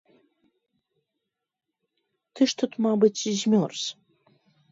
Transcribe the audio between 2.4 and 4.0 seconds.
ж тут, мабыць, змёрз.